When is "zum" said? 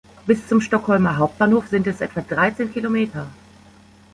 0.47-0.61